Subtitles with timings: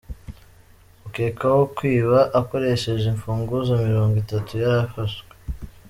[1.07, 5.33] Ukekwaho kwiba akoresheje imfunguzo mirongo itatu yarafashwe